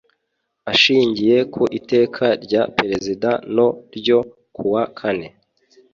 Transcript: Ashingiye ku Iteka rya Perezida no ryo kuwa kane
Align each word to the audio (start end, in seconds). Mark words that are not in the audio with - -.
Ashingiye 0.71 1.37
ku 1.53 1.63
Iteka 1.79 2.25
rya 2.43 2.61
Perezida 2.77 3.29
no 3.55 3.67
ryo 3.97 4.19
kuwa 4.55 4.83
kane 4.97 5.27